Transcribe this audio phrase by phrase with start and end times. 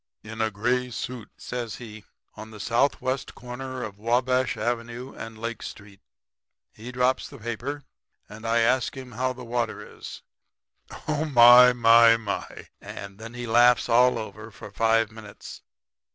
[0.23, 5.61] "'In a gray suit,' says he, 'on the southwest corner of Wabash avenue and Lake
[5.61, 5.99] street.
[6.73, 7.83] He drops the paper,
[8.27, 10.23] and I ask how the water is.
[11.07, 15.61] Oh, my, my, my!' And then he laughs all over for five minutes.